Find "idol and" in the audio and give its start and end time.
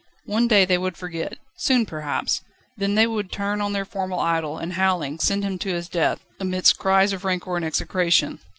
4.17-4.73